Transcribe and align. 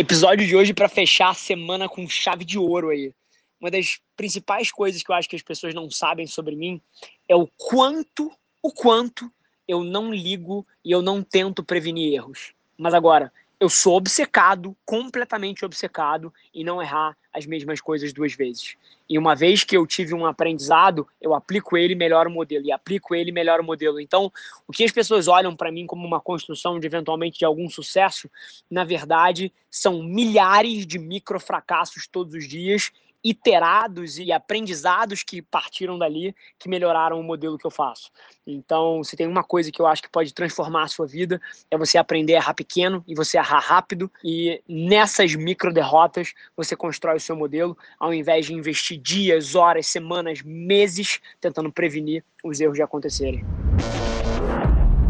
Episódio 0.00 0.46
de 0.46 0.56
hoje 0.56 0.72
para 0.72 0.88
fechar 0.88 1.28
a 1.28 1.34
semana 1.34 1.86
com 1.86 2.08
chave 2.08 2.42
de 2.42 2.58
ouro 2.58 2.88
aí. 2.88 3.12
Uma 3.60 3.70
das 3.70 4.00
principais 4.16 4.72
coisas 4.72 5.02
que 5.02 5.10
eu 5.10 5.14
acho 5.14 5.28
que 5.28 5.36
as 5.36 5.42
pessoas 5.42 5.74
não 5.74 5.90
sabem 5.90 6.26
sobre 6.26 6.56
mim 6.56 6.80
é 7.28 7.36
o 7.36 7.46
quanto, 7.54 8.32
o 8.62 8.72
quanto 8.72 9.30
eu 9.68 9.84
não 9.84 10.10
ligo 10.10 10.66
e 10.82 10.90
eu 10.90 11.02
não 11.02 11.22
tento 11.22 11.62
prevenir 11.62 12.14
erros. 12.14 12.54
Mas 12.78 12.94
agora, 12.94 13.30
eu 13.60 13.68
sou 13.68 13.96
obcecado, 13.96 14.74
completamente 14.86 15.66
obcecado, 15.66 16.32
em 16.54 16.64
não 16.64 16.80
errar 16.80 17.14
as 17.32 17.44
mesmas 17.44 17.78
coisas 17.78 18.10
duas 18.10 18.34
vezes. 18.34 18.74
E 19.06 19.18
uma 19.18 19.36
vez 19.36 19.62
que 19.62 19.76
eu 19.76 19.86
tive 19.86 20.14
um 20.14 20.24
aprendizado, 20.24 21.06
eu 21.20 21.34
aplico 21.34 21.76
ele 21.76 21.92
e 21.92 21.96
melhoro 21.96 22.30
o 22.30 22.32
modelo, 22.32 22.64
e 22.64 22.72
aplico 22.72 23.14
ele 23.14 23.28
e 23.28 23.32
melhoro 23.32 23.62
o 23.62 23.66
modelo. 23.66 24.00
Então, 24.00 24.32
o 24.66 24.72
que 24.72 24.82
as 24.82 24.90
pessoas 24.90 25.28
olham 25.28 25.54
para 25.54 25.70
mim 25.70 25.86
como 25.86 26.06
uma 26.06 26.20
construção 26.20 26.80
de 26.80 26.86
eventualmente 26.86 27.38
de 27.38 27.44
algum 27.44 27.68
sucesso, 27.68 28.30
na 28.70 28.82
verdade, 28.82 29.52
são 29.70 30.02
milhares 30.02 30.86
de 30.86 30.98
micro 30.98 31.38
fracassos 31.38 32.08
todos 32.08 32.34
os 32.34 32.48
dias 32.48 32.90
iterados 33.22 34.18
e 34.18 34.32
aprendizados 34.32 35.22
que 35.22 35.42
partiram 35.42 35.98
dali 35.98 36.34
que 36.58 36.68
melhoraram 36.68 37.20
o 37.20 37.22
modelo 37.22 37.58
que 37.58 37.66
eu 37.66 37.70
faço. 37.70 38.10
Então, 38.46 39.04
se 39.04 39.16
tem 39.16 39.26
uma 39.26 39.44
coisa 39.44 39.70
que 39.70 39.80
eu 39.80 39.86
acho 39.86 40.02
que 40.02 40.08
pode 40.08 40.32
transformar 40.32 40.84
a 40.84 40.88
sua 40.88 41.06
vida, 41.06 41.40
é 41.70 41.76
você 41.76 41.98
aprender 41.98 42.34
a 42.34 42.38
errar 42.38 42.54
pequeno 42.54 43.04
e 43.06 43.14
você 43.14 43.36
errar 43.36 43.60
rápido 43.60 44.10
e 44.24 44.62
nessas 44.66 45.34
micro 45.34 45.72
derrotas 45.72 46.32
você 46.56 46.74
constrói 46.74 47.16
o 47.16 47.20
seu 47.20 47.36
modelo 47.36 47.76
ao 47.98 48.12
invés 48.14 48.46
de 48.46 48.54
investir 48.54 48.98
dias, 48.98 49.54
horas, 49.54 49.86
semanas, 49.86 50.42
meses 50.42 51.20
tentando 51.40 51.70
prevenir 51.70 52.24
os 52.42 52.60
erros 52.60 52.76
de 52.76 52.82
acontecerem. 52.82 53.44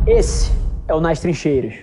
Esse 0.07 0.51
é 0.89 0.95
o 0.95 1.01
Nas 1.01 1.21
Trincheiras. 1.21 1.75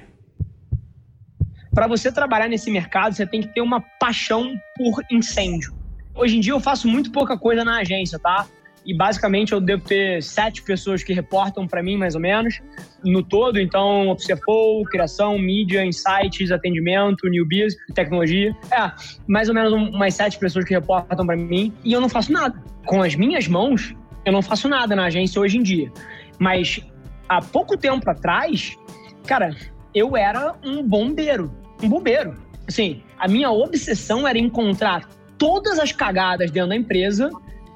Para 1.73 1.87
você 1.87 2.11
trabalhar 2.11 2.47
nesse 2.47 2.71
mercado, 2.71 3.15
você 3.15 3.25
tem 3.25 3.41
que 3.41 3.53
ter 3.53 3.61
uma 3.61 3.79
paixão 3.99 4.55
por 4.75 5.03
incêndio 5.11 5.76
Hoje 6.17 6.35
em 6.35 6.39
dia 6.39 6.51
eu 6.51 6.59
faço 6.59 6.87
muito 6.87 7.11
pouca 7.11 7.37
coisa 7.37 7.63
na 7.63 7.77
agência, 7.77 8.17
tá? 8.17 8.47
E 8.83 8.91
basicamente 8.91 9.51
eu 9.51 9.61
devo 9.61 9.83
ter 9.83 10.23
sete 10.23 10.63
pessoas 10.63 11.03
que 11.03 11.13
reportam 11.13 11.67
para 11.67 11.83
mim, 11.83 11.95
mais 11.95 12.15
ou 12.15 12.21
menos, 12.21 12.59
no 13.03 13.21
todo. 13.21 13.59
Então, 13.59 14.15
CFO, 14.15 14.83
criação, 14.89 15.37
mídia, 15.37 15.85
insights, 15.85 16.51
atendimento, 16.51 17.29
new 17.29 17.45
biz, 17.45 17.75
tecnologia. 17.93 18.55
É, 18.71 18.91
mais 19.27 19.47
ou 19.47 19.53
menos 19.53 19.71
umas 19.73 20.15
sete 20.15 20.39
pessoas 20.39 20.65
que 20.65 20.73
reportam 20.73 21.25
para 21.25 21.35
mim. 21.35 21.71
E 21.83 21.93
eu 21.93 22.01
não 22.01 22.09
faço 22.09 22.31
nada. 22.31 22.59
Com 22.85 23.03
as 23.03 23.13
minhas 23.13 23.47
mãos, 23.47 23.93
eu 24.25 24.31
não 24.31 24.41
faço 24.41 24.67
nada 24.67 24.95
na 24.95 25.05
agência 25.05 25.39
hoje 25.39 25.57
em 25.57 25.61
dia. 25.61 25.91
Mas 26.39 26.79
há 27.29 27.41
pouco 27.41 27.77
tempo 27.77 28.09
atrás, 28.09 28.75
cara, 29.27 29.55
eu 29.93 30.17
era 30.17 30.55
um 30.63 30.81
bombeiro. 30.81 31.53
Um 31.83 31.89
bombeiro. 31.89 32.33
Assim, 32.67 33.03
a 33.19 33.27
minha 33.27 33.51
obsessão 33.51 34.27
era 34.27 34.37
encontrar 34.37 35.07
todas 35.37 35.79
as 35.79 35.91
cagadas 35.91 36.51
dentro 36.51 36.69
da 36.69 36.75
empresa 36.75 37.29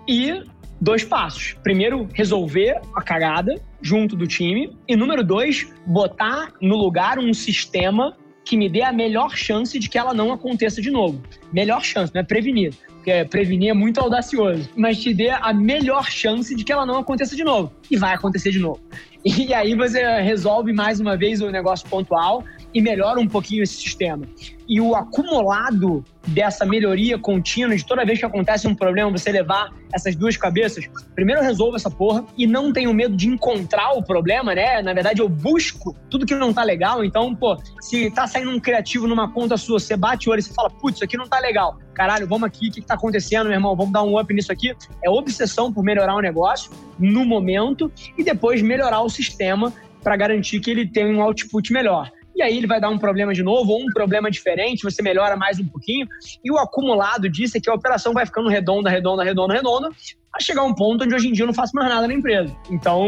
e 0.07 0.43
dois 0.79 1.03
passos. 1.03 1.55
Primeiro, 1.63 2.07
resolver 2.13 2.81
a 2.95 3.01
cagada 3.01 3.61
junto 3.81 4.15
do 4.15 4.27
time. 4.27 4.75
E 4.87 4.95
número 4.95 5.23
dois, 5.23 5.71
botar 5.85 6.53
no 6.61 6.75
lugar 6.75 7.19
um 7.19 7.33
sistema 7.33 8.17
que 8.43 8.57
me 8.57 8.67
dê 8.67 8.81
a 8.81 8.91
melhor 8.91 9.35
chance 9.35 9.77
de 9.77 9.87
que 9.87 9.97
ela 9.97 10.13
não 10.13 10.33
aconteça 10.33 10.81
de 10.81 10.89
novo. 10.89 11.21
Melhor 11.53 11.83
chance, 11.83 12.13
não 12.13 12.21
é 12.21 12.23
prevenir. 12.23 12.73
Porque 12.95 13.25
prevenir 13.25 13.69
é 13.69 13.73
muito 13.73 13.99
audacioso. 13.99 14.69
Mas 14.75 14.99
te 14.99 15.13
dê 15.13 15.29
a 15.29 15.53
melhor 15.53 16.05
chance 16.09 16.55
de 16.55 16.63
que 16.63 16.71
ela 16.71 16.85
não 16.85 16.97
aconteça 16.97 17.35
de 17.35 17.43
novo. 17.43 17.71
E 17.89 17.97
vai 17.97 18.13
acontecer 18.13 18.51
de 18.51 18.59
novo. 18.59 18.79
E 19.23 19.53
aí 19.53 19.75
você 19.75 20.03
resolve 20.21 20.73
mais 20.73 20.99
uma 20.99 21.15
vez 21.15 21.41
o 21.41 21.51
negócio 21.51 21.87
pontual 21.87 22.43
e 22.73 22.81
melhora 22.81 23.19
um 23.19 23.27
pouquinho 23.27 23.63
esse 23.63 23.75
sistema. 23.75 24.25
E 24.67 24.79
o 24.79 24.95
acumulado 24.95 26.03
dessa 26.27 26.65
melhoria 26.65 27.17
contínua, 27.17 27.75
de 27.75 27.85
toda 27.85 28.05
vez 28.05 28.19
que 28.19 28.25
acontece 28.25 28.67
um 28.67 28.75
problema, 28.75 29.11
você 29.11 29.31
levar 29.31 29.73
essas 29.93 30.15
duas 30.15 30.37
cabeças, 30.37 30.89
primeiro 31.13 31.41
eu 31.41 31.43
resolvo 31.45 31.75
essa 31.75 31.89
porra 31.89 32.23
e 32.37 32.47
não 32.47 32.71
tenho 32.71 32.93
medo 32.93 33.15
de 33.15 33.27
encontrar 33.27 33.91
o 33.91 34.03
problema, 34.03 34.55
né? 34.55 34.81
Na 34.81 34.93
verdade, 34.93 35.21
eu 35.21 35.27
busco 35.27 35.95
tudo 36.09 36.25
que 36.25 36.35
não 36.35 36.53
tá 36.53 36.63
legal. 36.63 37.03
Então, 37.03 37.35
pô, 37.35 37.57
se 37.81 38.09
tá 38.11 38.25
saindo 38.27 38.51
um 38.51 38.59
criativo 38.59 39.07
numa 39.07 39.29
conta 39.33 39.57
sua, 39.57 39.79
você 39.79 39.97
bate 39.97 40.29
o 40.29 40.31
olho 40.31 40.39
e 40.39 40.43
você 40.43 40.53
fala, 40.53 40.69
putz, 40.69 40.97
isso 40.97 41.03
aqui 41.03 41.17
não 41.17 41.27
tá 41.27 41.39
legal. 41.39 41.77
Caralho, 41.93 42.25
vamos 42.25 42.47
aqui, 42.47 42.69
o 42.69 42.71
que, 42.71 42.81
que 42.81 42.87
tá 42.87 42.93
acontecendo, 42.93 43.45
meu 43.45 43.53
irmão? 43.53 43.75
Vamos 43.75 43.91
dar 43.91 44.03
um 44.03 44.17
up 44.17 44.33
nisso 44.33 44.51
aqui. 44.51 44.73
É 45.03 45.09
obsessão 45.09 45.73
por 45.73 45.83
melhorar 45.83 46.15
o 46.15 46.21
negócio 46.21 46.71
no 46.97 47.25
momento 47.25 47.91
e 48.17 48.23
depois 48.23 48.61
melhorar 48.61 49.01
o 49.01 49.09
sistema 49.09 49.73
para 50.01 50.15
garantir 50.15 50.59
que 50.61 50.71
ele 50.71 50.87
tenha 50.87 51.07
um 51.07 51.21
output 51.21 51.73
melhor 51.73 52.09
e 52.41 52.43
aí 52.43 52.57
ele 52.57 52.67
vai 52.67 52.81
dar 52.81 52.89
um 52.89 52.97
problema 52.97 53.33
de 53.33 53.43
novo, 53.43 53.71
ou 53.71 53.81
um 53.81 53.93
problema 53.93 54.29
diferente, 54.31 54.83
você 54.83 55.01
melhora 55.01 55.37
mais 55.37 55.59
um 55.59 55.67
pouquinho, 55.67 56.07
e 56.43 56.51
o 56.51 56.57
acumulado 56.57 57.29
disso 57.29 57.57
é 57.57 57.61
que 57.61 57.69
a 57.69 57.73
operação 57.73 58.13
vai 58.13 58.25
ficando 58.25 58.49
redonda, 58.49 58.89
redonda, 58.89 59.23
redonda, 59.23 59.53
redonda, 59.53 59.89
a 60.33 60.39
chegar 60.39 60.61
a 60.61 60.65
um 60.65 60.73
ponto 60.73 61.03
onde 61.03 61.13
hoje 61.13 61.27
em 61.27 61.33
dia 61.33 61.43
eu 61.43 61.47
não 61.47 61.53
faço 61.53 61.75
mais 61.75 61.89
nada 61.89 62.07
na 62.07 62.13
empresa. 62.13 62.55
Então, 62.69 63.05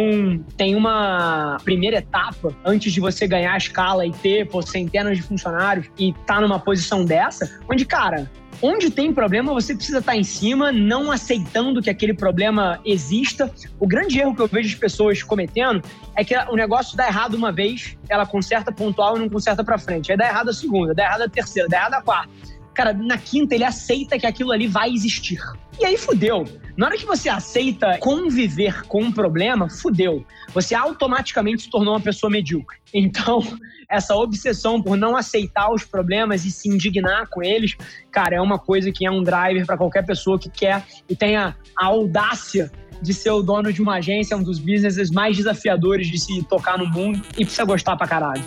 tem 0.58 0.76
uma 0.76 1.58
primeira 1.64 1.98
etapa 1.98 2.54
antes 2.66 2.92
de 2.92 3.00
você 3.00 3.26
ganhar 3.26 3.54
a 3.54 3.58
escala 3.58 4.06
e 4.06 4.12
ter 4.12 4.48
pô, 4.48 4.62
centenas 4.62 5.18
de 5.18 5.24
funcionários 5.24 5.90
e 5.98 6.10
estar 6.10 6.36
tá 6.36 6.42
numa 6.42 6.60
posição 6.60 7.06
dessa, 7.06 7.60
onde, 7.72 7.86
cara, 7.86 8.30
Onde 8.66 8.90
tem 8.90 9.14
problema, 9.14 9.52
você 9.52 9.76
precisa 9.76 10.00
estar 10.00 10.16
em 10.16 10.24
cima, 10.24 10.72
não 10.72 11.12
aceitando 11.12 11.82
que 11.82 11.90
aquele 11.90 12.14
problema 12.14 12.80
exista. 12.86 13.54
O 13.78 13.86
grande 13.86 14.18
erro 14.22 14.34
que 14.34 14.42
eu 14.42 14.48
vejo 14.48 14.70
as 14.70 14.76
pessoas 14.76 15.22
cometendo 15.22 15.84
é 16.16 16.24
que 16.24 16.34
o 16.34 16.56
negócio 16.56 16.96
dá 16.96 17.06
errado 17.06 17.34
uma 17.34 17.52
vez, 17.52 17.98
ela 18.08 18.26
conserta 18.26 18.72
pontual 18.72 19.18
e 19.18 19.20
não 19.20 19.28
conserta 19.28 19.66
para 19.66 19.78
frente. 19.78 20.14
Aí 20.14 20.18
dá 20.18 20.28
errado 20.28 20.48
a 20.48 20.54
segunda, 20.54 20.94
dá 20.94 21.04
errado 21.04 21.24
a 21.24 21.30
terceira, 21.30 21.68
dá 21.68 21.76
errado 21.76 21.96
a 21.96 22.02
quarta. 22.02 22.32
Cara, 22.74 22.94
na 22.94 23.18
quinta 23.18 23.56
ele 23.56 23.64
aceita 23.64 24.18
que 24.18 24.26
aquilo 24.26 24.52
ali 24.52 24.68
vai 24.68 24.90
existir. 24.90 25.40
E 25.80 25.86
aí 25.86 25.98
fudeu. 25.98 26.46
Na 26.78 26.88
hora 26.88 26.98
que 26.98 27.06
você 27.06 27.30
aceita 27.30 27.98
conviver 28.00 28.84
com 28.88 29.04
um 29.04 29.12
problema, 29.12 29.70
fudeu. 29.70 30.26
Você 30.54 30.74
automaticamente 30.74 31.64
se 31.64 31.70
tornou 31.70 31.94
uma 31.94 32.02
pessoa 32.02 32.30
medíocre. 32.30 32.78
Então, 32.96 33.42
essa 33.90 34.16
obsessão 34.16 34.80
por 34.80 34.96
não 34.96 35.18
aceitar 35.18 35.74
os 35.74 35.84
problemas 35.84 36.46
e 36.46 36.52
se 36.52 36.70
indignar 36.70 37.28
com 37.28 37.42
eles, 37.42 37.76
cara, 38.12 38.36
é 38.36 38.40
uma 38.40 38.60
coisa 38.60 38.92
que 38.92 39.04
é 39.04 39.10
um 39.10 39.24
driver 39.24 39.66
para 39.66 39.76
qualquer 39.76 40.06
pessoa 40.06 40.38
que 40.38 40.48
quer 40.48 40.84
e 41.10 41.16
tenha 41.16 41.58
a 41.76 41.86
audácia 41.88 42.72
de 43.02 43.14
ser 43.14 43.32
o 43.32 43.42
dono 43.42 43.74
de 43.74 43.82
uma 43.82 43.96
agência, 43.96 44.38
um 44.38 44.44
dos 44.44 44.60
businesses 44.60 45.10
mais 45.10 45.36
desafiadores 45.36 46.08
de 46.08 46.20
se 46.20 46.44
tocar 46.44 46.78
no 46.78 46.86
mundo 46.86 47.20
e 47.36 47.44
precisa 47.44 47.66
gostar 47.66 47.98
pra 47.98 48.08
caralho. 48.08 48.44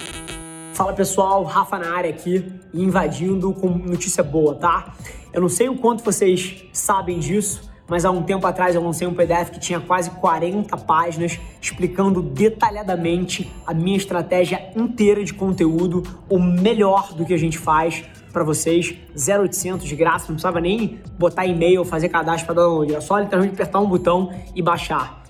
Fala 0.77 0.93
pessoal, 0.93 1.43
Rafa 1.43 1.79
na 1.79 1.97
área 1.97 2.11
aqui, 2.11 2.53
invadindo 2.75 3.51
com 3.55 3.67
notícia 3.67 4.23
boa, 4.23 4.55
tá? 4.55 4.93
Eu 5.33 5.41
não 5.41 5.49
sei 5.49 5.71
o 5.71 5.79
quanto 5.79 6.05
vocês 6.05 6.67
sabem 6.71 7.19
disso, 7.19 7.63
mas 7.89 8.05
há 8.05 8.11
um 8.11 8.23
tempo 8.23 8.47
atrás 8.47 8.75
eu 8.75 8.83
lancei 8.83 9.09
um 9.09 9.15
PDF 9.15 9.53
que 9.53 9.59
tinha 9.59 9.81
quase 9.81 10.11
40 10.11 10.77
páginas 10.77 11.41
explicando 11.63 12.21
detalhadamente 12.21 13.51
a 13.67 13.73
minha 13.73 13.97
estratégia 13.97 14.71
inteira 14.77 15.25
de 15.25 15.33
conteúdo, 15.33 16.03
o 16.29 16.39
melhor 16.39 17.15
do 17.15 17.25
que 17.25 17.33
a 17.33 17.39
gente 17.39 17.57
faz 17.57 18.05
para 18.31 18.45
vocês, 18.45 18.95
0800 19.17 19.89
de 19.89 19.97
graça, 19.97 20.27
não 20.29 20.35
precisava 20.35 20.61
nem 20.61 21.01
botar 21.19 21.47
e-mail, 21.47 21.87
fazer 21.87 22.11
cadastro 22.11 22.53
para 22.53 22.63
download, 22.63 22.93
era 22.93 23.01
só 23.01 23.19
literalmente 23.19 23.55
apertar 23.55 23.81
um 23.81 23.89
botão 23.89 24.31
e 24.55 24.61
baixar. 24.61 25.25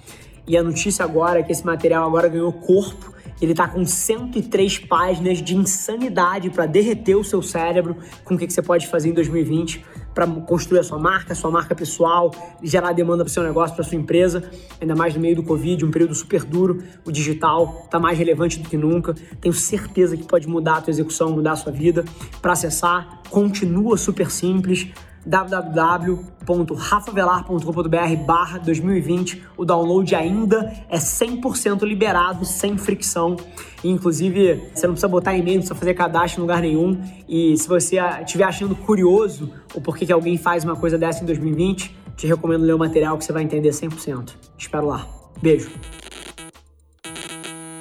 E 0.44 0.56
a 0.56 0.62
notícia 0.62 1.04
agora 1.04 1.38
é 1.38 1.42
que 1.44 1.52
esse 1.52 1.64
material 1.64 2.04
agora 2.04 2.26
ganhou 2.26 2.52
corpo 2.52 3.14
ele 3.40 3.54
tá 3.54 3.68
com 3.68 3.84
103 3.84 4.78
páginas 4.80 5.42
de 5.42 5.56
insanidade 5.56 6.50
para 6.50 6.66
derreter 6.66 7.16
o 7.16 7.24
seu 7.24 7.42
cérebro 7.42 7.96
com 8.24 8.34
o 8.34 8.38
que, 8.38 8.50
você 8.50 8.62
pode 8.62 8.86
fazer 8.86 9.10
em 9.10 9.12
2020 9.12 9.84
para 10.14 10.26
construir 10.26 10.78
a 10.78 10.82
sua 10.82 10.98
marca, 10.98 11.34
a 11.34 11.36
sua 11.36 11.50
marca 11.50 11.74
pessoal, 11.74 12.30
gerar 12.62 12.92
demanda 12.92 13.22
para 13.22 13.30
o 13.30 13.32
seu 13.32 13.42
negócio, 13.42 13.76
para 13.76 13.84
sua 13.84 13.98
empresa, 13.98 14.50
ainda 14.80 14.94
mais 14.94 15.14
no 15.14 15.20
meio 15.20 15.36
do 15.36 15.42
Covid, 15.42 15.84
um 15.84 15.90
período 15.90 16.14
super 16.14 16.42
duro, 16.42 16.82
o 17.04 17.12
digital 17.12 17.82
está 17.84 17.98
mais 17.98 18.16
relevante 18.16 18.58
do 18.58 18.66
que 18.66 18.78
nunca. 18.78 19.14
Tenho 19.40 19.52
certeza 19.52 20.16
que 20.16 20.24
pode 20.24 20.48
mudar 20.48 20.78
a 20.78 20.80
tua 20.80 20.90
execução, 20.90 21.30
mudar 21.32 21.52
a 21.52 21.56
sua 21.56 21.70
vida. 21.70 22.02
Para 22.40 22.52
acessar, 22.52 23.20
continua 23.28 23.98
super 23.98 24.30
simples 24.30 24.88
www.rafavelar.com.br 25.26 28.24
barra 28.24 28.58
2020. 28.58 29.42
O 29.56 29.64
download 29.64 30.14
ainda 30.14 30.72
é 30.88 30.96
100% 30.96 31.82
liberado, 31.82 32.44
sem 32.44 32.78
fricção. 32.78 33.36
Inclusive, 33.82 34.70
você 34.72 34.86
não 34.86 34.94
precisa 34.94 35.08
botar 35.08 35.34
e-mail, 35.34 35.56
não 35.56 35.62
precisa 35.62 35.74
fazer 35.74 35.94
cadastro 35.94 36.40
em 36.40 36.42
lugar 36.42 36.62
nenhum. 36.62 37.02
E 37.28 37.56
se 37.56 37.66
você 37.68 37.96
estiver 38.20 38.44
achando 38.44 38.76
curioso 38.76 39.52
o 39.74 39.80
porquê 39.80 40.06
que 40.06 40.12
alguém 40.12 40.38
faz 40.38 40.62
uma 40.64 40.76
coisa 40.76 40.96
dessa 40.96 41.22
em 41.22 41.26
2020, 41.26 41.96
te 42.16 42.26
recomendo 42.26 42.64
ler 42.64 42.74
o 42.74 42.78
material 42.78 43.18
que 43.18 43.24
você 43.24 43.32
vai 43.32 43.42
entender 43.42 43.70
100%. 43.70 44.30
Espero 44.56 44.86
lá. 44.86 45.04
Beijo. 45.42 45.70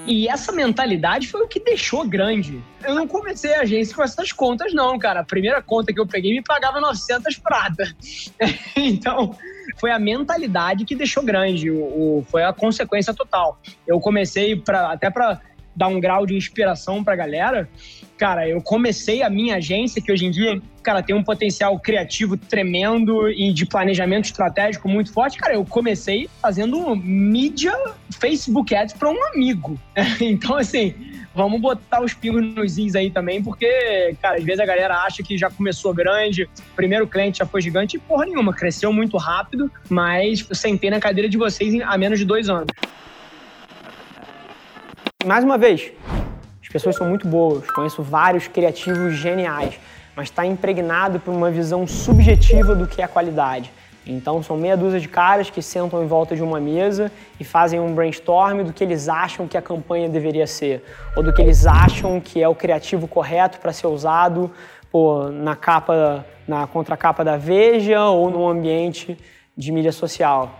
E 0.07 0.27
essa 0.27 0.51
mentalidade 0.51 1.27
foi 1.27 1.41
o 1.41 1.47
que 1.47 1.59
deixou 1.59 2.07
grande. 2.07 2.63
Eu 2.83 2.93
não 2.93 3.07
comecei 3.07 3.55
a 3.55 3.61
agência 3.61 3.95
com 3.95 4.03
essas 4.03 4.31
contas, 4.31 4.73
não, 4.73 4.99
cara. 4.99 5.21
A 5.21 5.23
primeira 5.23 5.61
conta 5.61 5.91
que 5.91 5.99
eu 5.99 6.05
peguei 6.05 6.31
me 6.31 6.43
pagava 6.43 6.79
900 6.79 7.37
prata. 7.37 7.91
então, 8.77 9.35
foi 9.79 9.89
a 9.91 9.97
mentalidade 9.97 10.85
que 10.85 10.95
deixou 10.95 11.23
grande. 11.23 11.71
O, 11.71 11.79
o, 12.19 12.25
foi 12.29 12.43
a 12.43 12.53
consequência 12.53 13.13
total. 13.13 13.59
Eu 13.87 13.99
comecei, 13.99 14.55
pra, 14.55 14.91
até 14.91 15.09
para 15.09 15.41
dar 15.75 15.87
um 15.87 15.99
grau 15.99 16.25
de 16.25 16.35
inspiração 16.35 17.03
para 17.03 17.13
a 17.13 17.17
galera, 17.17 17.69
cara, 18.17 18.47
eu 18.47 18.61
comecei 18.61 19.21
a 19.21 19.29
minha 19.29 19.57
agência, 19.57 20.01
que 20.01 20.11
hoje 20.11 20.25
em 20.25 20.31
dia, 20.31 20.61
cara, 20.81 21.03
tem 21.03 21.15
um 21.15 21.23
potencial 21.23 21.77
criativo 21.79 22.37
tremendo 22.37 23.29
e 23.29 23.51
de 23.51 23.65
planejamento 23.65 24.25
estratégico 24.25 24.87
muito 24.87 25.11
forte. 25.11 25.37
Cara, 25.37 25.55
eu 25.55 25.65
comecei 25.65 26.29
fazendo 26.41 26.95
mídia 26.95 27.73
Facebook 28.19 28.73
Ads 28.73 28.93
para 28.93 29.09
um 29.09 29.23
amigo. 29.27 29.77
então, 30.21 30.55
assim, 30.55 30.93
vamos 31.33 31.59
botar 31.59 32.01
os 32.01 32.13
pingos 32.13 32.43
nos 32.55 32.77
is 32.77 32.95
aí 32.95 33.11
também, 33.11 33.43
porque, 33.43 34.15
cara, 34.21 34.37
às 34.37 34.43
vezes 34.43 34.59
a 34.59 34.65
galera 34.65 34.95
acha 34.99 35.21
que 35.21 35.37
já 35.37 35.49
começou 35.49 35.93
grande, 35.93 36.49
primeiro 36.75 37.05
cliente 37.07 37.39
já 37.39 37.45
foi 37.45 37.61
gigante, 37.61 37.97
e 37.97 37.99
porra 37.99 38.25
nenhuma, 38.25 38.53
cresceu 38.53 38.93
muito 38.93 39.17
rápido, 39.17 39.69
mas 39.89 40.45
eu 40.49 40.55
sentei 40.55 40.89
na 40.89 40.99
cadeira 40.99 41.27
de 41.27 41.37
vocês 41.37 41.75
há 41.83 41.97
menos 41.97 42.17
de 42.17 42.25
dois 42.25 42.47
anos. 42.47 42.71
Mais 45.25 45.43
uma 45.43 45.57
vez, 45.57 45.91
as 46.61 46.69
pessoas 46.69 46.95
são 46.95 47.09
muito 47.09 47.27
boas, 47.27 47.67
conheço 47.71 48.03
vários 48.03 48.47
criativos 48.47 49.15
geniais, 49.15 49.79
mas 50.15 50.27
está 50.27 50.45
impregnado 50.45 51.19
por 51.19 51.33
uma 51.33 51.49
visão 51.49 51.87
subjetiva 51.87 52.75
do 52.75 52.85
que 52.85 53.01
é 53.01 53.07
qualidade. 53.07 53.71
Então 54.05 54.43
são 54.43 54.55
meia 54.55 54.77
dúzia 54.77 54.99
de 54.99 55.07
caras 55.07 55.49
que 55.49 55.63
sentam 55.63 56.03
em 56.03 56.05
volta 56.05 56.35
de 56.35 56.43
uma 56.43 56.59
mesa 56.59 57.11
e 57.39 57.43
fazem 57.43 57.79
um 57.79 57.95
brainstorm 57.95 58.61
do 58.61 58.71
que 58.71 58.83
eles 58.83 59.09
acham 59.09 59.47
que 59.47 59.57
a 59.57 59.63
campanha 59.63 60.07
deveria 60.07 60.45
ser, 60.45 60.83
ou 61.17 61.23
do 61.23 61.33
que 61.33 61.41
eles 61.41 61.65
acham 61.65 62.21
que 62.21 62.39
é 62.39 62.47
o 62.47 62.53
criativo 62.53 63.07
correto 63.07 63.59
para 63.59 63.73
ser 63.73 63.87
usado 63.87 64.51
pô, 64.91 65.31
na 65.31 65.55
capa, 65.55 66.23
na 66.47 66.67
contracapa 66.67 67.25
da 67.25 67.35
Veja 67.35 68.03
ou 68.03 68.29
no 68.29 68.47
ambiente 68.47 69.17
de 69.57 69.71
mídia 69.71 69.91
social. 69.91 70.59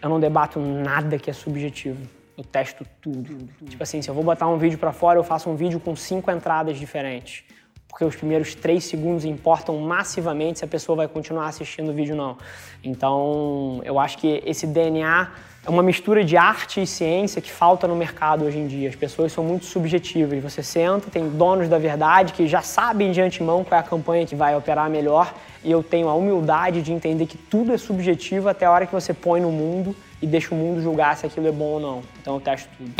Eu 0.00 0.08
não 0.08 0.20
debato 0.20 0.60
nada 0.60 1.18
que 1.18 1.28
é 1.28 1.32
subjetivo. 1.32 2.23
Eu 2.36 2.44
testo 2.44 2.84
tudo. 3.00 3.48
Tipo 3.68 3.82
assim, 3.82 4.02
se 4.02 4.08
eu 4.08 4.14
vou 4.14 4.24
botar 4.24 4.48
um 4.48 4.58
vídeo 4.58 4.78
para 4.78 4.92
fora, 4.92 5.18
eu 5.18 5.24
faço 5.24 5.48
um 5.48 5.54
vídeo 5.54 5.78
com 5.78 5.94
cinco 5.94 6.30
entradas 6.30 6.76
diferentes. 6.76 7.44
Porque 7.88 8.04
os 8.04 8.16
primeiros 8.16 8.56
três 8.56 8.84
segundos 8.84 9.24
importam 9.24 9.78
massivamente 9.78 10.58
se 10.58 10.64
a 10.64 10.68
pessoa 10.68 10.96
vai 10.96 11.06
continuar 11.06 11.46
assistindo 11.46 11.90
o 11.90 11.92
vídeo 11.92 12.16
ou 12.16 12.20
não. 12.20 12.38
Então, 12.82 13.80
eu 13.84 14.00
acho 14.00 14.18
que 14.18 14.42
esse 14.44 14.66
DNA 14.66 15.30
é 15.64 15.70
uma 15.70 15.82
mistura 15.82 16.24
de 16.24 16.36
arte 16.36 16.82
e 16.82 16.86
ciência 16.88 17.40
que 17.40 17.52
falta 17.52 17.86
no 17.86 17.94
mercado 17.94 18.44
hoje 18.44 18.58
em 18.58 18.66
dia. 18.66 18.88
As 18.88 18.96
pessoas 18.96 19.32
são 19.32 19.44
muito 19.44 19.64
subjetivas. 19.64 20.42
Você 20.42 20.60
senta, 20.60 21.08
tem 21.08 21.28
donos 21.28 21.68
da 21.68 21.78
verdade 21.78 22.32
que 22.32 22.48
já 22.48 22.62
sabem 22.62 23.12
de 23.12 23.20
antemão 23.20 23.62
qual 23.62 23.78
é 23.78 23.80
a 23.80 23.86
campanha 23.86 24.26
que 24.26 24.34
vai 24.34 24.56
operar 24.56 24.90
melhor. 24.90 25.32
E 25.62 25.70
eu 25.70 25.80
tenho 25.80 26.08
a 26.08 26.14
humildade 26.14 26.82
de 26.82 26.92
entender 26.92 27.26
que 27.26 27.38
tudo 27.38 27.72
é 27.72 27.78
subjetivo 27.78 28.48
até 28.48 28.66
a 28.66 28.72
hora 28.72 28.86
que 28.86 28.92
você 28.92 29.14
põe 29.14 29.40
no 29.40 29.52
mundo 29.52 29.94
e 30.24 30.26
deixa 30.26 30.54
o 30.54 30.56
mundo 30.56 30.80
julgar 30.80 31.14
se 31.18 31.26
aquilo 31.26 31.46
é 31.46 31.52
bom 31.52 31.74
ou 31.74 31.80
não. 31.80 32.00
Então 32.18 32.36
eu 32.36 32.40
testo 32.40 32.70
tudo. 32.78 32.90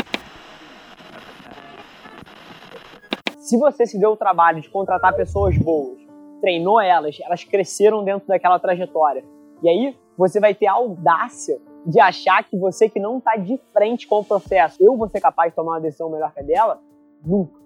Se 3.39 3.57
você 3.57 3.87
se 3.87 3.99
deu 3.99 4.11
o 4.11 4.15
trabalho 4.15 4.61
de 4.61 4.69
contratar 4.69 5.15
pessoas 5.15 5.57
boas, 5.57 5.97
treinou 6.39 6.79
elas, 6.79 7.17
elas 7.19 7.43
cresceram 7.43 8.03
dentro 8.03 8.27
daquela 8.27 8.59
trajetória, 8.59 9.25
e 9.63 9.67
aí 9.69 9.97
você 10.15 10.39
vai 10.39 10.53
ter 10.53 10.67
a 10.67 10.73
audácia 10.73 11.59
de 11.83 11.99
achar 11.99 12.43
que 12.43 12.55
você 12.57 12.87
que 12.87 12.99
não 12.99 13.17
está 13.17 13.35
de 13.35 13.59
frente 13.73 14.07
com 14.07 14.19
o 14.19 14.23
processo, 14.23 14.77
eu 14.79 14.95
vou 14.95 15.09
ser 15.09 15.19
capaz 15.19 15.51
de 15.51 15.55
tomar 15.55 15.73
uma 15.73 15.81
decisão 15.81 16.11
melhor 16.11 16.31
que 16.31 16.41
a 16.41 16.43
dela? 16.43 16.79
Nunca. 17.25 17.59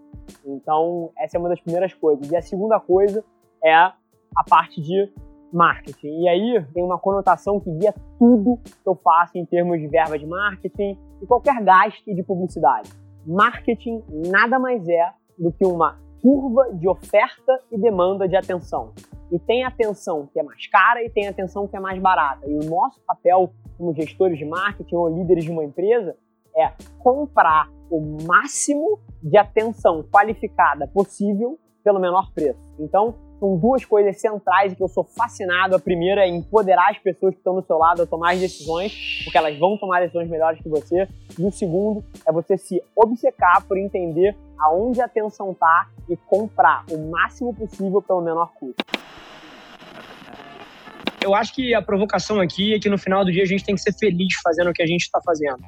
Então, 0.45 1.11
essa 1.17 1.38
é 1.38 1.39
uma 1.39 1.50
das 1.50 1.59
primeiras 1.59 1.94
coisas. 1.94 2.29
E 2.29 2.35
a 2.35 2.41
segunda 2.41 2.79
coisa 2.79 3.23
é 3.63 3.73
a 3.73 3.94
parte 4.50 4.81
de 4.81 5.11
marketing. 5.51 6.22
E 6.22 6.30
aí 6.30 6.66
tem 6.74 6.84
uma 6.84 6.98
conotação 6.98 7.60
que 7.60 7.72
guia 7.72 7.94
tudo 8.18 8.60
que 8.63 8.88
eu 8.88 8.96
faço 8.96 9.38
em 9.38 9.46
termos 9.46 9.80
de 9.80 9.88
verba 9.88 10.18
de 10.18 10.25
marketing 10.25 10.98
e 11.22 11.25
qualquer 11.25 11.62
gasto 11.63 12.13
de 12.13 12.24
publicidade. 12.24 12.90
Marketing 13.25 14.04
nada 14.30 14.60
mais 14.60 14.88
é 14.88 15.12
do 15.38 15.51
que 15.51 15.66
uma 15.66 15.98
curva 16.22 16.74
de 16.74 16.88
oferta 16.88 17.60
e 17.72 17.78
demanda 17.78 18.28
de 18.28 18.36
atenção. 18.36 18.94
E 19.31 19.40
tem 19.40 19.63
atenção 19.63 20.28
que 20.31 20.40
é 20.40 20.44
mais 20.44 20.66
cara 20.68 21.04
e 21.04 21.10
tem 21.10 21.28
atenção 21.28 21.68
que 21.68 21.78
é 21.78 21.80
mais 21.80 22.02
barata. 22.02 22.48
E 22.48 22.54
o 22.54 22.69
nosso 22.69 23.00
papel 23.06 23.52
como 23.78 23.94
gestores 23.94 24.38
de 24.38 24.45
marketing 24.45 24.95
ou 24.95 25.10
líderes 25.10 25.45
de 25.45 25.52
uma 25.52 25.63
empresa 25.63 26.16
é 26.56 26.74
comprar 27.00 27.69
o 27.90 28.18
máximo 28.28 29.00
de 29.24 29.38
atenção 29.38 30.04
qualificada 30.04 30.88
possível 30.88 31.57
pelo 31.84 32.00
menor 32.00 32.31
preço. 32.34 32.60
Então, 32.80 33.16
são 33.39 33.57
duas 33.57 33.86
coisas 33.86 34.19
centrais 34.19 34.74
que 34.74 34.83
eu 34.83 34.88
sou 34.88 35.03
fascinado. 35.03 35.75
A 35.75 35.80
primeira 35.80 36.21
é 36.21 36.27
empoderar 36.27 36.89
as 36.91 36.97
pessoas 37.00 37.33
que 37.33 37.39
estão 37.39 37.56
do 37.56 37.65
seu 37.65 37.77
lado 37.77 38.01
a 38.01 38.06
tomar 38.06 38.33
as 38.33 38.39
decisões, 38.39 39.21
porque 39.24 39.38
elas 39.38 39.57
vão 39.57 39.77
tomar 39.77 40.01
decisões 40.01 40.30
melhores 40.30 40.62
que 40.62 40.68
você. 40.68 41.07
E 41.38 41.44
o 41.44 41.51
segundo 41.51 42.03
é 42.27 42.31
você 42.31 42.57
se 42.57 42.81
obcecar 42.95 43.65
por 43.65 43.77
entender 43.77 44.36
aonde 44.59 45.01
a 45.01 45.06
atenção 45.06 45.51
está 45.51 45.88
e 46.09 46.18
comprar 46.18 46.83
o 46.91 46.97
máximo 47.09 47.53
possível 47.53 48.01
pelo 48.01 48.21
menor 48.21 48.51
custo. 48.59 48.83
Eu 51.21 51.35
acho 51.35 51.53
que 51.53 51.74
a 51.74 51.81
provocação 51.81 52.39
aqui 52.39 52.74
é 52.74 52.80
que 52.80 52.89
no 52.89 52.97
final 52.97 53.25
do 53.25 53.31
dia 53.31 53.44
a 53.44 53.45
gente 53.45 53.63
tem 53.63 53.75
que 53.75 53.81
ser 53.81 53.94
feliz 53.94 54.33
fazendo 54.42 54.69
o 54.69 54.74
que 54.74 54.81
a 54.81 54.88
gente 54.88 55.01
está 55.01 55.19
fazendo. 55.21 55.59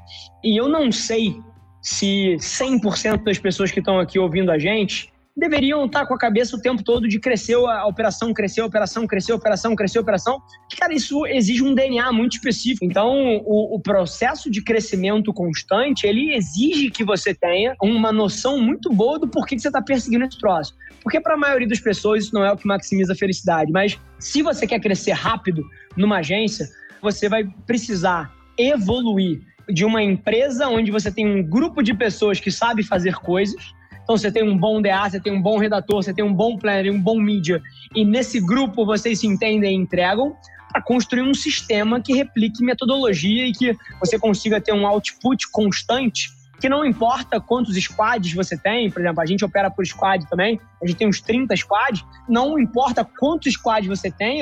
E 0.44 0.60
eu 0.60 0.68
não 0.68 0.92
sei 0.92 1.42
se 1.82 2.36
100% 2.38 3.24
das 3.24 3.38
pessoas 3.38 3.72
que 3.72 3.80
estão 3.80 4.00
aqui 4.00 4.18
ouvindo 4.18 4.52
a 4.52 4.58
gente 4.58 5.11
deveriam 5.36 5.86
estar 5.86 6.06
com 6.06 6.14
a 6.14 6.18
cabeça 6.18 6.56
o 6.56 6.62
tempo 6.62 6.84
todo 6.84 7.08
de 7.08 7.20
crescer 7.20 7.56
a 7.56 7.86
operação, 7.86 8.34
crescer 8.34 8.62
a 8.62 8.66
operação, 8.66 9.08
crescer 9.08 9.32
a 9.32 9.36
operação, 9.36 9.76
crescer 9.76 9.98
a 9.98 10.02
operação. 10.02 10.42
Cara, 10.78 10.94
isso 10.94 11.26
exige 11.26 11.64
um 11.64 11.74
DNA 11.74 12.12
muito 12.12 12.34
específico. 12.34 12.86
Então, 12.86 13.42
o, 13.46 13.76
o, 13.76 13.80
processo 13.80 14.50
de 14.52 14.62
crescimento 14.62 15.34
constante, 15.34 16.06
ele 16.06 16.36
exige 16.36 16.90
que 16.90 17.04
você 17.04 17.34
tenha 17.34 17.76
uma 17.82 18.12
noção 18.12 18.60
muito 18.60 18.92
boa 18.92 19.18
do 19.18 19.28
porquê 19.28 19.56
que 19.56 19.62
você 19.62 19.70
está 19.70 19.82
perseguindo 19.82 20.26
esse 20.26 20.38
troço. 20.38 20.76
Porque 21.02 21.20
para 21.20 21.34
a 21.34 21.38
maioria 21.38 21.68
das 21.68 21.80
pessoas 21.80 22.26
isso 22.26 22.34
não 22.34 22.46
é 22.46 22.52
o 22.52 22.58
que 22.58 22.68
maximiza 22.68 23.14
a 23.14 23.16
felicidade. 23.16 23.72
Mas 23.72 24.00
se 24.20 24.42
você 24.42 24.68
quer 24.68 24.80
crescer 24.80 25.12
rápido 25.12 25.64
numa 25.96 26.18
agência, 26.18 26.68
você 27.02 27.28
vai 27.28 27.46
precisar 27.66 28.32
evoluir 28.58 29.42
de 29.70 29.86
uma 29.86 30.04
empresa 30.04 30.68
onde 30.68 30.92
você 30.92 31.12
tem 31.12 31.26
um 31.26 31.42
grupo 31.42 31.82
de 31.82 31.94
pessoas 31.94 32.40
que 32.40 32.52
sabe 32.52 32.84
fazer 32.84 33.16
coisas 33.16 33.74
então 34.04 34.18
você 34.18 34.32
tem 34.32 34.44
um 34.44 34.58
bom 34.58 34.82
DA, 34.82 35.10
você 35.10 35.20
tem 35.20 35.34
um 35.34 35.42
bom 35.42 35.58
redator, 35.58 36.04
você 36.04 36.14
tem 36.14 36.24
um 36.24 36.34
bom 36.34 36.58
planner, 36.58 36.92
um 36.92 37.02
bom 37.02 37.20
mídia, 37.20 37.62
e 37.96 38.04
nesse 38.04 38.40
grupo 38.40 38.86
vocês 38.86 39.20
se 39.20 39.28
entendem 39.28 39.74
e 39.74 39.82
entregam 39.82 40.36
para 40.72 40.82
construir 40.82 41.24
um 41.24 41.34
sistema 41.34 42.00
que 42.00 42.14
replique 42.14 42.64
metodologia 42.64 43.46
e 43.46 43.52
que 43.52 43.76
você 44.00 44.18
consiga 44.18 44.62
ter 44.62 44.74
um 44.74 44.88
output 44.88 45.50
constante 45.52 46.30
que 46.62 46.70
não 46.70 46.86
importa 46.86 47.42
quantos 47.42 47.76
squads 47.76 48.34
você 48.34 48.56
tem, 48.56 48.92
por 48.92 49.02
exemplo, 49.02 49.20
a 49.20 49.26
gente 49.26 49.44
opera 49.44 49.72
por 49.72 49.84
squad 49.84 50.24
também, 50.30 50.62
a 50.82 50.86
gente 50.86 50.96
tem 50.96 51.08
uns 51.08 51.20
30 51.20 51.56
squads, 51.56 52.06
não 52.30 52.60
importa 52.60 53.04
quantos 53.04 53.52
squads 53.54 53.88
você 53.88 54.12
tem, 54.12 54.42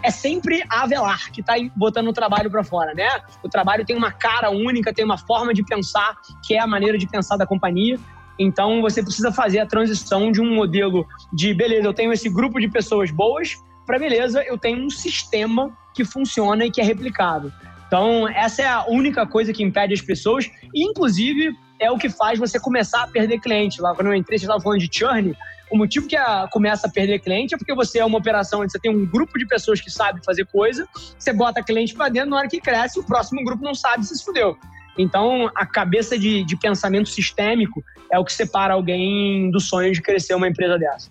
é 0.00 0.10
sempre 0.10 0.62
a 0.70 0.84
Avelar 0.84 1.32
que 1.32 1.40
está 1.40 1.54
botando 1.74 2.06
o 2.06 2.12
trabalho 2.12 2.48
para 2.48 2.62
fora, 2.62 2.94
né? 2.94 3.08
O 3.42 3.48
trabalho 3.48 3.84
tem 3.84 3.96
uma 3.96 4.12
cara 4.12 4.48
única, 4.50 4.94
tem 4.94 5.04
uma 5.04 5.18
forma 5.18 5.52
de 5.52 5.64
pensar 5.64 6.14
que 6.46 6.54
é 6.54 6.60
a 6.60 6.66
maneira 6.68 6.96
de 6.96 7.08
pensar 7.08 7.36
da 7.36 7.44
companhia 7.44 7.98
então 8.38 8.80
você 8.82 9.02
precisa 9.02 9.32
fazer 9.32 9.60
a 9.60 9.66
transição 9.66 10.30
de 10.30 10.40
um 10.40 10.54
modelo 10.54 11.06
de 11.32 11.54
beleza, 11.54 11.86
eu 11.86 11.94
tenho 11.94 12.12
esse 12.12 12.28
grupo 12.28 12.60
de 12.60 12.68
pessoas 12.68 13.10
boas, 13.10 13.56
para 13.86 13.98
beleza, 13.98 14.42
eu 14.42 14.58
tenho 14.58 14.84
um 14.84 14.90
sistema 14.90 15.76
que 15.94 16.04
funciona 16.04 16.64
e 16.66 16.70
que 16.70 16.80
é 16.80 16.84
replicável. 16.84 17.52
Então, 17.86 18.28
essa 18.28 18.62
é 18.62 18.66
a 18.66 18.84
única 18.86 19.26
coisa 19.26 19.52
que 19.52 19.62
impede 19.62 19.94
as 19.94 20.00
pessoas, 20.00 20.50
e 20.74 20.84
inclusive 20.84 21.56
é 21.80 21.90
o 21.90 21.96
que 21.96 22.08
faz 22.08 22.38
você 22.38 22.58
começar 22.58 23.04
a 23.04 23.06
perder 23.06 23.38
cliente. 23.38 23.80
Lá 23.80 23.94
quando 23.94 24.08
eu 24.08 24.14
entrei, 24.14 24.38
você 24.38 24.44
estava 24.44 24.60
falando 24.60 24.80
de 24.80 24.88
churn, 24.90 25.36
o 25.70 25.76
motivo 25.76 26.06
que 26.06 26.16
a, 26.16 26.48
começa 26.50 26.86
a 26.86 26.90
perder 26.90 27.20
cliente 27.20 27.54
é 27.54 27.58
porque 27.58 27.74
você 27.74 27.98
é 27.98 28.04
uma 28.04 28.18
operação 28.18 28.60
onde 28.60 28.72
você 28.72 28.78
tem 28.78 28.90
um 28.90 29.06
grupo 29.06 29.38
de 29.38 29.46
pessoas 29.46 29.80
que 29.80 29.90
sabe 29.90 30.24
fazer 30.24 30.46
coisa, 30.46 30.86
você 31.18 31.32
bota 31.32 31.62
cliente 31.62 31.94
para 31.94 32.08
dentro, 32.08 32.30
na 32.30 32.38
hora 32.38 32.48
que 32.48 32.60
cresce, 32.60 32.98
o 32.98 33.04
próximo 33.04 33.44
grupo 33.44 33.62
não 33.62 33.74
sabe, 33.74 34.04
se 34.04 34.24
fudeu. 34.24 34.56
Então, 34.98 35.50
a 35.54 35.66
cabeça 35.66 36.18
de, 36.18 36.44
de 36.44 36.56
pensamento 36.56 37.08
sistêmico 37.08 37.84
é 38.10 38.18
o 38.18 38.24
que 38.24 38.32
separa 38.32 38.74
alguém 38.74 39.50
do 39.50 39.60
sonho 39.60 39.92
de 39.92 40.00
crescer 40.00 40.34
uma 40.34 40.48
empresa 40.48 40.78
dessa. 40.78 41.10